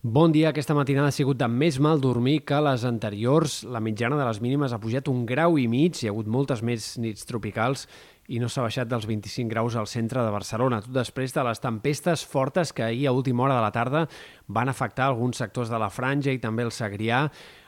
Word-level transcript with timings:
Bon 0.00 0.30
dia. 0.30 0.52
Aquesta 0.52 0.76
matinada 0.78 1.08
ha 1.10 1.14
sigut 1.16 1.40
de 1.40 1.46
més 1.50 1.80
mal 1.82 1.98
dormir 1.98 2.44
que 2.46 2.60
les 2.62 2.84
anteriors. 2.86 3.64
La 3.66 3.80
mitjana 3.82 4.14
de 4.14 4.28
les 4.28 4.38
mínimes 4.38 4.70
ha 4.70 4.78
pujat 4.78 5.08
un 5.10 5.24
grau 5.26 5.58
i 5.58 5.64
mig. 5.66 5.98
Hi 5.98 6.06
ha 6.06 6.12
hagut 6.12 6.30
moltes 6.30 6.62
més 6.62 6.86
nits 7.02 7.26
tropicals 7.26 7.88
i 8.30 8.38
no 8.38 8.46
s'ha 8.46 8.62
baixat 8.62 8.86
dels 8.86 9.08
25 9.10 9.50
graus 9.50 9.74
al 9.74 9.90
centre 9.90 10.22
de 10.22 10.30
Barcelona, 10.30 10.78
tot 10.84 10.94
després 10.94 11.34
de 11.34 11.42
les 11.42 11.58
tempestes 11.58 12.22
fortes 12.22 12.70
que 12.76 12.84
ahir 12.84 13.08
a 13.08 13.16
última 13.16 13.42
hora 13.42 13.56
de 13.56 13.64
la 13.64 13.74
tarda 13.74 14.06
van 14.46 14.70
afectar 14.70 15.08
alguns 15.08 15.40
sectors 15.42 15.72
de 15.72 15.82
la 15.82 15.90
Franja 15.90 16.30
i 16.30 16.38
també 16.38 16.62
el 16.62 16.70
Segrià 16.70 17.24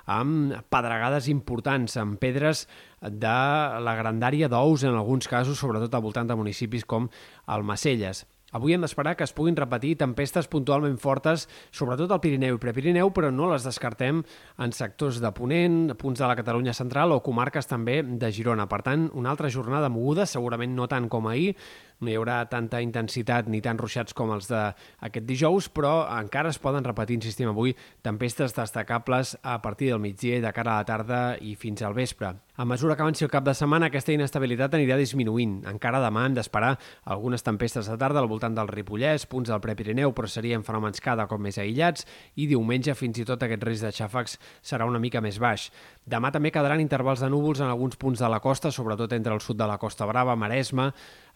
amb 0.07 0.55
pedregades 0.71 1.27
importants, 1.33 1.97
amb 1.97 2.21
pedres 2.21 2.69
de 3.01 3.39
la 3.83 3.97
grandària 3.99 4.47
d'ous 4.53 4.85
en 4.85 4.95
alguns 4.95 5.27
casos, 5.27 5.59
sobretot 5.59 5.95
al 5.95 6.05
voltant 6.05 6.31
de 6.31 6.39
municipis 6.39 6.85
com 6.85 7.11
Almacelles. 7.47 8.27
Avui 8.51 8.75
hem 8.75 8.83
d'esperar 8.83 9.15
que 9.15 9.23
es 9.23 9.35
puguin 9.37 9.55
repetir 9.59 9.93
tempestes 10.01 10.49
puntualment 10.51 10.97
fortes, 10.99 11.47
sobretot 11.71 12.11
al 12.11 12.23
Pirineu 12.23 12.57
i 12.59 12.63
Prepirineu, 12.63 13.13
però 13.15 13.31
no 13.31 13.47
les 13.53 13.67
descartem 13.67 14.25
en 14.59 14.75
sectors 14.75 15.21
de 15.23 15.31
Ponent, 15.37 15.93
punts 16.01 16.19
de 16.19 16.27
la 16.27 16.35
Catalunya 16.39 16.75
central 16.75 17.15
o 17.15 17.21
comarques 17.23 17.71
també 17.71 18.01
de 18.03 18.33
Girona. 18.35 18.67
Per 18.67 18.83
tant, 18.83 19.07
una 19.15 19.31
altra 19.31 19.51
jornada 19.55 19.93
moguda, 19.93 20.27
segurament 20.27 20.75
no 20.75 20.89
tant 20.91 21.07
com 21.13 21.31
ahir, 21.31 21.55
no 22.01 22.11
hi 22.11 22.17
haurà 22.17 22.41
tanta 22.49 22.81
intensitat 22.81 23.49
ni 23.53 23.61
tan 23.65 23.79
ruixats 23.81 24.17
com 24.17 24.33
els 24.35 24.49
d'aquest 24.51 25.27
dijous, 25.29 25.69
però 25.69 26.07
encara 26.17 26.53
es 26.53 26.59
poden 26.59 26.85
repetir, 26.87 27.19
insistim 27.21 27.51
avui, 27.53 27.75
tempestes 28.03 28.57
destacables 28.57 29.37
a 29.43 29.61
partir 29.63 29.91
del 29.93 30.01
migdia 30.01 30.39
i 30.41 30.45
de 30.45 30.53
cara 30.57 30.79
a 30.79 30.81
la 30.81 30.89
tarda 30.89 31.21
i 31.41 31.55
fins 31.61 31.83
al 31.85 31.97
vespre. 31.97 32.35
A 32.61 32.65
mesura 32.65 32.95
que 32.97 33.01
avanci 33.01 33.25
el 33.25 33.31
cap 33.33 33.45
de 33.45 33.55
setmana, 33.57 33.89
aquesta 33.89 34.13
inestabilitat 34.13 34.75
anirà 34.77 34.99
disminuint. 35.01 35.63
Encara 35.71 36.01
demà 36.03 36.27
hem 36.29 36.35
d'esperar 36.37 36.75
algunes 37.09 37.41
tempestes 37.41 37.89
de 37.89 37.97
tarda 37.97 38.21
al 38.21 38.29
voltant 38.29 38.53
del 38.57 38.69
Ripollès, 38.69 39.25
punts 39.31 39.49
del 39.49 39.63
Prepirineu, 39.65 40.13
però 40.13 40.29
serien 40.29 40.65
fenòmens 40.67 41.01
cada 41.01 41.25
cop 41.31 41.41
més 41.41 41.57
aïllats, 41.57 42.05
i 42.37 42.51
diumenge 42.51 42.93
fins 42.99 43.23
i 43.23 43.25
tot 43.25 43.47
aquest 43.47 43.65
risc 43.65 43.87
de 43.87 43.95
xàfecs 43.97 44.37
serà 44.61 44.85
una 44.85 45.01
mica 45.01 45.23
més 45.25 45.41
baix. 45.41 45.71
Demà 46.05 46.29
també 46.35 46.53
quedaran 46.53 46.85
intervals 46.85 47.25
de 47.25 47.33
núvols 47.33 47.65
en 47.65 47.73
alguns 47.73 47.97
punts 47.97 48.21
de 48.21 48.29
la 48.29 48.43
costa, 48.45 48.69
sobretot 48.69 49.17
entre 49.17 49.33
el 49.33 49.41
sud 49.41 49.57
de 49.57 49.69
la 49.69 49.79
Costa 49.81 50.05
Brava, 50.05 50.37
Maresme, 50.37 50.91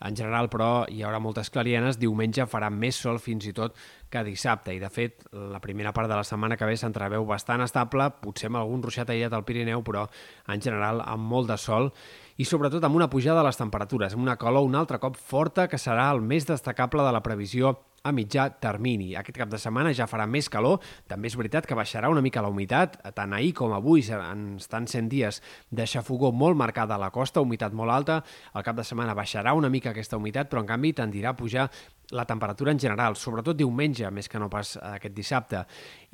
en 0.04 0.16
general, 0.16 0.50
però, 0.54 0.70
hi 0.88 1.02
haurà 1.02 1.18
moltes 1.22 1.50
clarienes. 1.50 1.98
Diumenge 1.98 2.46
farà 2.50 2.70
més 2.70 2.98
sol 3.02 3.18
fins 3.22 3.48
i 3.50 3.54
tot 3.56 3.74
que 4.10 4.22
dissabte. 4.26 4.74
I, 4.74 4.80
de 4.82 4.90
fet, 4.92 5.26
la 5.34 5.60
primera 5.62 5.92
part 5.96 6.10
de 6.10 6.18
la 6.18 6.26
setmana 6.26 6.58
que 6.60 6.68
ve 6.68 6.78
s'entreveu 6.78 7.26
bastant 7.26 7.64
estable, 7.66 8.08
potser 8.22 8.50
amb 8.50 8.62
algun 8.62 8.84
ruixat 8.86 9.10
aïllat 9.10 9.34
al 9.34 9.46
Pirineu, 9.48 9.82
però 9.86 10.06
en 10.54 10.62
general 10.62 11.02
amb 11.04 11.26
molt 11.34 11.50
de 11.50 11.58
sol 11.58 11.90
i 12.36 12.44
sobretot 12.44 12.82
amb 12.84 12.96
una 12.98 13.10
pujada 13.10 13.42
de 13.42 13.48
les 13.48 13.58
temperatures, 13.58 14.14
amb 14.14 14.24
una 14.26 14.38
calor 14.40 14.66
un 14.66 14.74
altre 14.74 14.98
cop 14.98 15.16
forta 15.16 15.68
que 15.70 15.78
serà 15.78 16.10
el 16.14 16.22
més 16.22 16.46
destacable 16.48 17.04
de 17.06 17.12
la 17.14 17.22
previsió 17.22 17.76
a 18.04 18.12
mitjà 18.12 18.50
termini. 18.60 19.14
Aquest 19.16 19.38
cap 19.40 19.48
de 19.48 19.58
setmana 19.60 19.94
ja 19.96 20.04
farà 20.10 20.26
més 20.28 20.50
calor, 20.52 20.82
també 21.08 21.30
és 21.30 21.36
veritat 21.40 21.64
que 21.64 21.78
baixarà 21.78 22.10
una 22.12 22.20
mica 22.24 22.42
la 22.44 22.50
humitat, 22.52 22.98
tant 23.16 23.32
ahir 23.32 23.54
com 23.56 23.72
avui 23.72 24.04
estan 24.04 24.86
100 24.90 25.08
dies 25.08 25.40
de 25.70 25.86
xafogó 25.88 26.32
molt 26.32 26.58
marcada 26.60 26.98
a 26.98 27.00
la 27.00 27.10
costa, 27.14 27.40
humitat 27.40 27.72
molt 27.72 27.94
alta, 27.94 28.20
el 28.52 28.66
cap 28.66 28.76
de 28.76 28.84
setmana 28.84 29.16
baixarà 29.16 29.54
una 29.56 29.72
mica 29.72 29.94
aquesta 29.94 30.20
humitat, 30.20 30.50
però 30.52 30.60
en 30.60 30.68
canvi 30.68 30.92
tendirà 30.92 31.32
a 31.32 31.38
pujar 31.38 31.70
la 32.14 32.24
temperatura 32.24 32.72
en 32.72 32.78
general, 32.78 33.16
sobretot 33.18 33.58
diumenge, 33.58 34.08
més 34.14 34.30
que 34.30 34.38
no 34.38 34.48
pas 34.50 34.76
aquest 34.78 35.14
dissabte, 35.16 35.64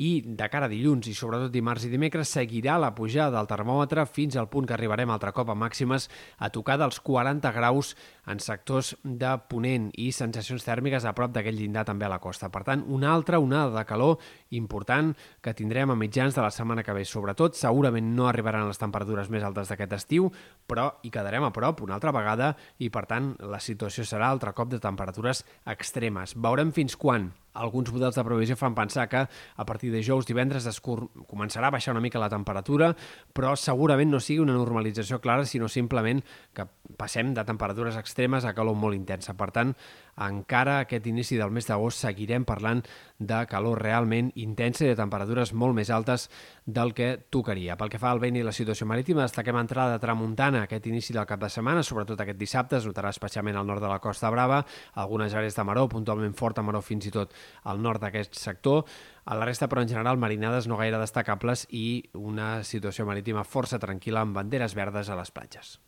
i 0.01 0.23
de 0.25 0.49
cara 0.49 0.67
a 0.67 0.73
dilluns 0.73 1.11
i 1.11 1.15
sobretot 1.17 1.53
dimarts 1.53 1.85
i 1.85 1.93
dimecres 1.93 2.33
seguirà 2.33 2.79
la 2.81 2.95
pujada 2.97 3.37
del 3.37 3.51
termòmetre 3.51 4.07
fins 4.09 4.39
al 4.41 4.49
punt 4.49 4.69
que 4.69 4.77
arribarem 4.77 5.13
altre 5.13 5.35
cop 5.37 5.53
a 5.53 5.59
màximes 5.59 6.09
a 6.39 6.49
tocar 6.49 6.79
dels 6.81 7.01
40 7.05 7.53
graus 7.53 7.93
en 8.31 8.41
sectors 8.41 8.95
de 9.03 9.35
Ponent 9.51 9.91
i 10.01 10.11
sensacions 10.15 10.65
tèrmiques 10.65 11.05
a 11.05 11.13
prop 11.17 11.35
d'aquell 11.35 11.59
llindar 11.59 11.85
també 11.89 12.07
a 12.07 12.13
la 12.13 12.21
costa. 12.23 12.49
Per 12.49 12.63
tant, 12.65 12.85
una 12.89 13.13
altra 13.13 13.41
onada 13.43 13.75
de 13.75 13.85
calor 13.85 14.17
important 14.57 15.13
que 15.43 15.55
tindrem 15.57 15.93
a 15.93 15.99
mitjans 15.99 16.37
de 16.37 16.45
la 16.45 16.53
setmana 16.55 16.85
que 16.87 16.95
ve. 16.97 17.05
Sobretot, 17.05 17.59
segurament 17.59 18.15
no 18.17 18.29
arribaran 18.29 18.69
les 18.69 18.81
temperatures 18.81 19.29
més 19.33 19.45
altes 19.45 19.69
d'aquest 19.69 19.97
estiu, 19.99 20.31
però 20.67 20.89
hi 21.03 21.13
quedarem 21.13 21.45
a 21.45 21.53
prop 21.53 21.83
una 21.85 21.99
altra 21.99 22.15
vegada 22.15 22.55
i, 22.79 22.89
per 22.89 23.05
tant, 23.11 23.35
la 23.51 23.61
situació 23.61 24.07
serà 24.07 24.31
altre 24.31 24.55
cop 24.57 24.71
de 24.71 24.81
temperatures 24.81 25.45
extremes. 25.67 25.90
Veurem 26.37 26.73
fins 26.77 26.97
quan 26.99 27.31
alguns 27.55 27.91
models 27.93 28.17
de 28.17 28.25
previsió 28.25 28.57
fan 28.57 28.75
pensar 28.75 29.09
que 29.09 29.25
a 29.27 29.67
partir 29.67 29.91
de 29.93 30.03
jous, 30.07 30.27
divendres, 30.27 30.67
es 30.67 30.81
començarà 30.81 31.69
a 31.69 31.75
baixar 31.75 31.95
una 31.95 32.03
mica 32.05 32.23
la 32.23 32.31
temperatura, 32.31 32.93
però 33.35 33.55
segurament 33.57 34.11
no 34.11 34.21
sigui 34.21 34.41
una 34.45 34.57
normalització 34.57 35.21
clara, 35.21 35.47
sinó 35.47 35.69
simplement 35.69 36.23
que 36.55 36.67
passem 36.97 37.35
de 37.35 37.45
temperatures 37.45 37.97
extremes 37.97 38.45
a 38.45 38.55
calor 38.55 38.77
molt 38.77 38.97
intensa. 38.97 39.35
Per 39.35 39.51
tant, 39.55 39.75
encara 40.21 40.81
aquest 40.85 41.07
inici 41.09 41.39
del 41.41 41.53
mes 41.55 41.67
d'agost 41.67 42.05
seguirem 42.05 42.45
parlant 42.45 42.83
de 43.19 43.39
calor 43.49 43.81
realment 43.81 44.31
intensa 44.41 44.85
i 44.85 44.91
de 44.91 44.99
temperatures 44.99 45.53
molt 45.53 45.77
més 45.77 45.91
altes 45.91 46.29
del 46.67 46.93
que 46.95 47.13
tocaria. 47.31 47.77
Pel 47.81 47.91
que 47.93 48.01
fa 48.01 48.11
al 48.13 48.21
vent 48.23 48.37
i 48.37 48.45
la 48.45 48.55
situació 48.55 48.87
marítima, 48.89 49.25
destaquem 49.25 49.59
entrada 49.61 49.97
de 49.97 50.03
tramuntana 50.03 50.65
aquest 50.65 50.87
inici 50.91 51.17
del 51.17 51.27
cap 51.29 51.41
de 51.41 51.51
setmana, 51.53 51.83
sobretot 51.83 52.21
aquest 52.21 52.39
dissabte, 52.39 52.79
es 52.79 52.89
notarà 52.89 53.11
especialment 53.15 53.57
al 53.57 53.67
nord 53.67 53.83
de 53.83 53.91
la 53.91 54.01
Costa 54.01 54.31
Brava, 54.31 54.63
algunes 54.95 55.35
àrees 55.35 55.57
de 55.57 55.65
maró, 55.65 55.89
puntualment 55.89 56.37
forta 56.37 56.63
maró 56.63 56.83
fins 56.85 57.09
i 57.09 57.15
tot 57.15 57.35
al 57.65 57.83
nord 57.83 58.05
d'aquest 58.05 58.39
sector. 58.39 58.85
A 59.25 59.37
la 59.37 59.47
resta, 59.49 59.69
però, 59.69 59.83
en 59.83 59.93
general, 59.93 60.19
marinades 60.19 60.69
no 60.71 60.81
gaire 60.81 61.03
destacables 61.03 61.67
i 61.71 62.11
una 62.15 62.63
situació 62.65 63.07
marítima 63.09 63.45
força 63.45 63.83
tranquil·la 63.83 64.27
amb 64.27 64.37
banderes 64.37 64.75
verdes 64.79 65.11
a 65.11 65.19
les 65.19 65.33
platges. 65.35 65.79